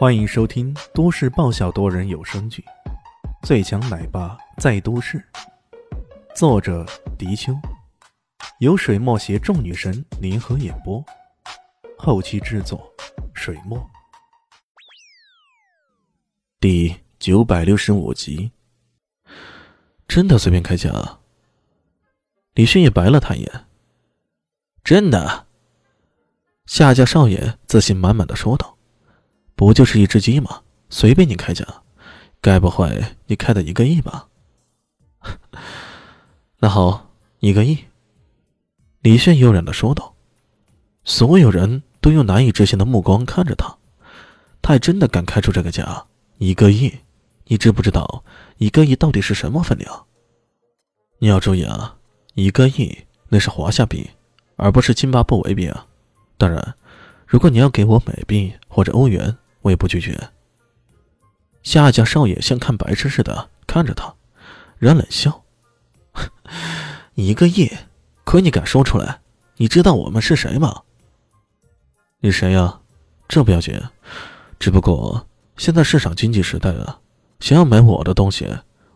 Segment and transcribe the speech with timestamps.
[0.00, 2.64] 欢迎收听都市爆笑多人有声剧
[3.46, 5.18] 《最强奶爸在都市》，
[6.34, 6.86] 作者：
[7.18, 7.52] 迪秋，
[8.60, 11.04] 由水墨携众女神联合演播，
[11.98, 12.90] 后期制作：
[13.34, 13.78] 水墨。
[16.58, 18.50] 第九百六十五集，
[20.08, 21.18] 真的随便开价？
[22.54, 23.66] 李迅也白了他一眼。
[24.82, 25.46] 真的。
[26.64, 28.78] 夏家少爷自信满满的说道
[29.60, 30.62] ：“不就是一只鸡吗？
[30.88, 31.66] 随便你开价，
[32.40, 34.26] 该不会你开的一个亿吧？”
[36.60, 37.10] 那好，
[37.40, 37.76] 一个亿。
[39.02, 40.14] 李炫悠然的说道。
[41.04, 43.76] 所有人都用难以置信的目光看着他，
[44.62, 46.06] 他还真的敢开出这个价？
[46.38, 46.90] 一个亿？
[47.44, 48.24] 你知不知道
[48.56, 50.06] 一个亿到底是什么分量？
[51.18, 51.98] 你要注意啊，
[52.32, 52.96] 一个亿
[53.28, 54.08] 那是华夏币，
[54.56, 55.86] 而不是津巴布韦币啊。
[56.38, 56.74] 当然，
[57.26, 60.18] 如果你要给我美币或者欧元，我也不拒绝。
[61.62, 64.14] 夏家少爷像看白痴似的看着他，
[64.78, 65.44] 然冷笑
[67.14, 67.70] ：“一个亿，
[68.24, 69.20] 亏你敢说出来！
[69.56, 70.82] 你知道我们是谁吗？
[72.20, 72.80] 你谁呀？
[73.28, 73.78] 这不要紧，
[74.58, 76.98] 只不过现在市场经济时代啊，
[77.40, 78.48] 想要买我的东西，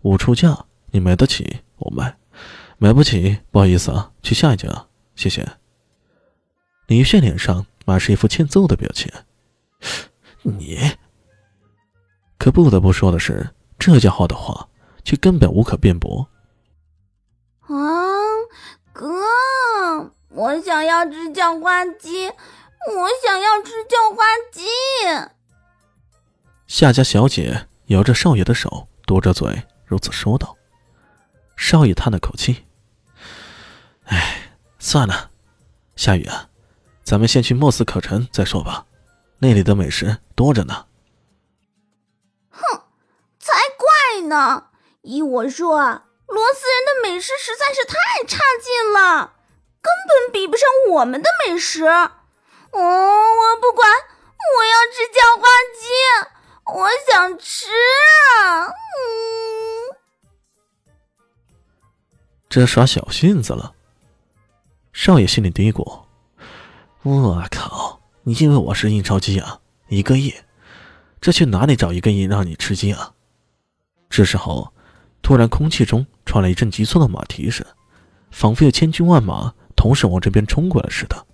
[0.00, 0.56] 我出价，
[0.90, 2.16] 你买得起我卖，
[2.78, 5.46] 买不起不好意思啊，去下一家，谢谢。”
[6.86, 9.10] 李炫脸上满是一副欠揍的表情。
[10.42, 10.78] 你，
[12.38, 14.68] 可不得不说的是，这家伙的话
[15.04, 16.28] 却根本无可辩驳。
[17.60, 17.72] 啊，
[18.92, 19.08] 哥，
[20.28, 24.62] 我想要吃叫花鸡，我想要吃叫花鸡。
[26.66, 30.56] 夏家小姐摇着少爷的手，嘟着嘴如此说道。
[31.56, 32.64] 少爷叹了口气
[34.06, 35.30] ：“哎，算了，
[35.94, 36.48] 夏雨啊。”
[37.04, 38.86] 咱们先去莫斯科城再说吧，
[39.42, 40.86] 那里的美食多着呢。
[42.48, 42.82] 哼，
[43.40, 44.68] 才怪呢！
[45.00, 45.78] 依我说，
[46.28, 49.34] 罗斯人的美食实在是太差劲了，
[49.80, 51.84] 根本比不上我们的美食。
[51.86, 52.12] 哦，
[52.70, 53.90] 我不管，
[54.56, 55.42] 我要吃叫花
[55.74, 55.88] 鸡，
[56.78, 57.66] 我想吃。
[58.94, 59.98] 嗯，
[62.48, 63.74] 这耍小性子了。
[64.92, 66.04] 少爷心里嘀咕。
[67.02, 67.91] 我靠！
[68.24, 69.58] 你以为我是印钞机啊？
[69.88, 70.32] 一个亿，
[71.20, 73.12] 这去哪里找一个亿让你吃鸡啊？
[74.08, 74.72] 这时候，
[75.22, 77.66] 突然空气中传来一阵急促的马蹄声，
[78.30, 81.26] 仿佛有千军万马同时往这边冲过来似的。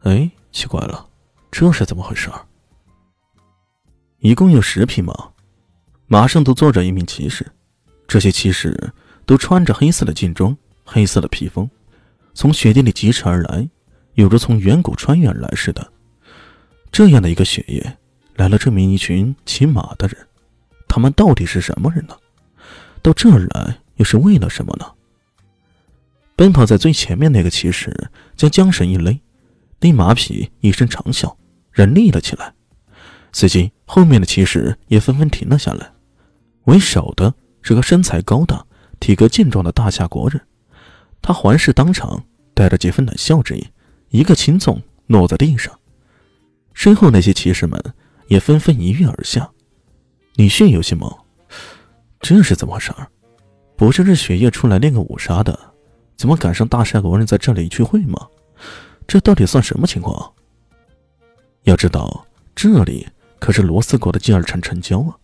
[0.00, 1.08] 哎，奇怪了，
[1.50, 2.30] 这是怎么回事？
[4.18, 5.30] 一共有十匹马，
[6.06, 7.50] 马上都坐着一名骑士，
[8.06, 8.92] 这些骑士
[9.24, 10.54] 都穿着黑色的劲装、
[10.84, 11.70] 黑色的披风，
[12.34, 13.66] 从雪地里疾驰而来。
[14.14, 15.92] 有着从远古穿越而来似的，
[16.90, 17.98] 这样的一个雪夜，
[18.36, 20.16] 来了这么一群骑马的人，
[20.88, 22.16] 他们到底是什么人呢？
[23.02, 24.86] 到这儿来又是为了什么呢？
[26.36, 29.20] 奔跑在最前面那个骑士将缰绳一勒，
[29.80, 31.34] 那马匹一声长啸，
[31.70, 32.52] 人立了起来。
[33.32, 35.92] 随即，后面的骑士也纷纷停了下来。
[36.64, 38.64] 为首的是个身材高大、
[39.00, 40.40] 体格健壮的大夏国人，
[41.20, 42.24] 他环视当场，
[42.54, 43.66] 带着几分冷笑之意。
[44.14, 45.76] 一个轻纵落在地上，
[46.72, 47.82] 身后那些骑士们
[48.28, 49.50] 也纷纷一跃而下。
[50.36, 51.12] 李迅有些懵，
[52.20, 52.92] 这是怎么回事？
[53.74, 55.58] 不就是这雪夜出来练个武杀的，
[56.16, 58.24] 怎么赶上大夏国人在这里聚会吗？
[59.04, 60.32] 这到底算什么情况？
[61.64, 62.24] 要知道，
[62.54, 63.04] 这里
[63.40, 65.18] 可是罗斯国的第二城城郊啊，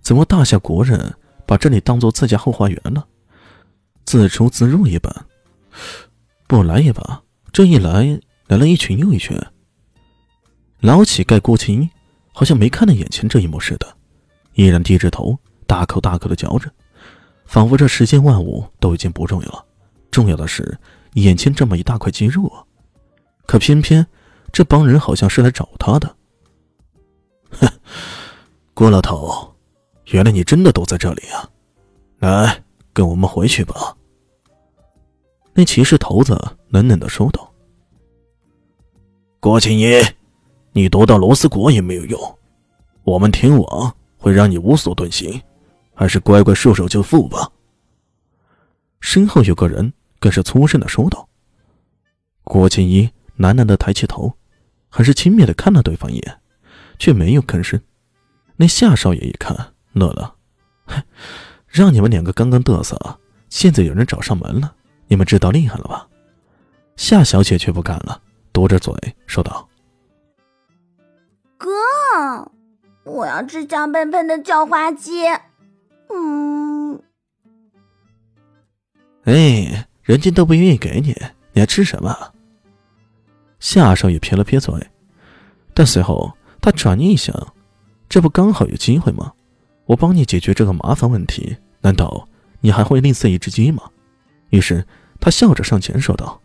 [0.00, 1.12] 怎么大夏国人
[1.44, 3.04] 把这里当做自家后花园了？
[4.04, 5.12] 自出自入一般，
[6.46, 7.21] 不来也罢。
[7.52, 9.38] 这一来，来了一群又一群。
[10.80, 11.90] 老乞丐郭青衣
[12.32, 13.86] 好像没看到眼前这一幕似的，
[14.54, 16.70] 依然低着头，大口大口的嚼着，
[17.44, 19.64] 仿佛这世间万物都已经不重要了，
[20.10, 20.76] 重要的是
[21.12, 22.64] 眼前这么一大块鸡肉啊！
[23.46, 24.06] 可偏偏
[24.50, 26.16] 这帮人好像是来找他的。
[27.50, 27.68] 哼，
[28.72, 29.54] 郭老头，
[30.06, 31.50] 原来你真的都在这里啊！
[32.18, 33.94] 来，跟我们回去吧。
[35.54, 36.34] 那骑士头子
[36.70, 37.51] 冷冷的说道
[39.42, 40.00] ：“郭青衣，
[40.70, 42.38] 你躲到罗斯国也没有用，
[43.02, 45.42] 我们天王会让你无所遁形，
[45.94, 47.50] 还是乖乖束手就缚吧。”
[49.02, 51.28] 身后有个人更是粗声的说道。
[52.44, 54.32] 郭青衣喃喃的抬起头，
[54.88, 56.40] 很是轻蔑的看了对方一眼，
[57.00, 57.82] 却没有吭声。
[58.54, 60.36] 那夏少爷一看，乐了
[61.66, 63.18] ：“让你们两个刚刚嘚瑟，
[63.48, 64.76] 现在有人找上门了。”
[65.10, 66.06] 你们知道厉害了吧？
[66.94, 68.94] 夏小姐却不干了，嘟着嘴
[69.26, 69.68] 说道
[71.56, 71.68] ：“哥，
[73.04, 75.26] 我要吃香喷喷的叫花鸡。
[76.10, 77.02] 嗯，
[79.24, 81.16] 哎，人家都不愿意给你，
[81.52, 82.32] 你还吃什么？
[83.58, 84.74] 夏少爷撇了撇嘴，
[85.72, 87.54] 但随后他转念一想，
[88.08, 89.32] 这不刚好有机会吗？
[89.86, 92.28] 我帮你解决这个麻烦问题，难道
[92.60, 93.82] 你还会吝啬一只鸡吗？
[94.50, 94.86] 于是
[95.18, 96.40] 他笑着上前说道：“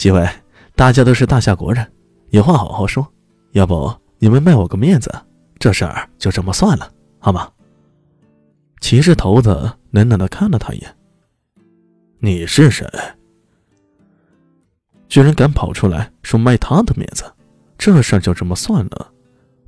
[0.00, 0.26] 几位，
[0.74, 1.86] 大家都是大夏国人，
[2.30, 3.06] 有话好好说，
[3.52, 5.12] 要不你们卖我个面子，
[5.58, 7.46] 这事儿就这么算了，好吗？”
[8.80, 10.96] 骑士头子冷冷的看了他一眼
[12.18, 12.88] ：“你是谁？
[15.06, 17.30] 居然敢跑出来说卖他的面子？
[17.76, 19.12] 这事儿就这么算了？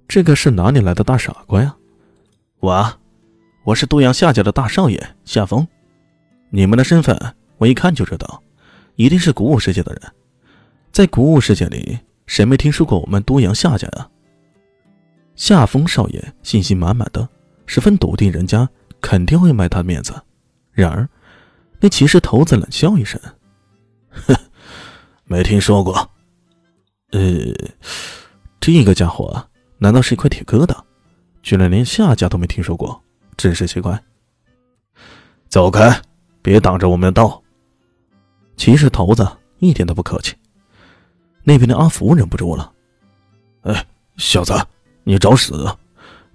[0.08, 1.76] 这个是哪里来的大傻瓜呀
[2.60, 2.90] ？”“我，
[3.64, 5.68] 我是都阳夏家的大少爷夏风。”
[6.48, 7.14] 你们的身份
[7.58, 8.42] 我一看就知道，
[8.94, 10.02] 一定是古武世界的人。
[10.92, 14.06] 在古物世界里，谁没听说过我们都阳夏家啊？
[15.34, 17.26] 夏风少爷信心满满的，
[17.64, 18.68] 十分笃定人家
[19.00, 20.12] 肯定会卖他面子。
[20.70, 21.08] 然而，
[21.80, 23.18] 那骑士头子冷笑一声
[24.12, 24.36] ：“哼，
[25.24, 26.10] 没听说过。
[27.12, 27.20] 呃，
[28.60, 29.48] 这个家伙
[29.78, 30.76] 难道是一块铁疙瘩？
[31.42, 33.02] 居然连夏家都没听说过，
[33.38, 33.98] 真是奇怪。”
[35.48, 35.90] 走开！
[36.42, 37.42] 别挡着我们的道！
[38.58, 39.26] 骑士头子
[39.58, 40.34] 一点都不客气。
[41.44, 42.72] 那边的阿福忍不住了
[43.62, 43.86] ：“哎，
[44.16, 44.54] 小子，
[45.02, 45.76] 你找死！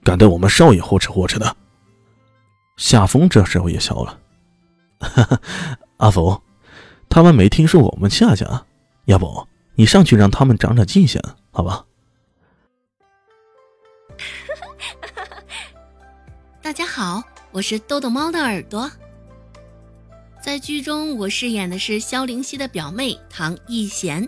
[0.04, 1.56] 敢对我们少爷呼哧呼哧的！”
[2.78, 4.20] 夏风这时候也笑了
[5.00, 5.40] ：“哈哈，
[5.98, 6.42] 阿福，
[7.10, 8.66] 他们没听说我们夏家，
[9.06, 11.22] 要不你上去让他们长长记性，
[11.52, 11.86] 好吧？
[16.62, 18.92] ”大家好，我是豆豆猫的耳朵。
[20.42, 24.28] 在剧中，我饰演的是萧灵溪的表妹唐艺贤。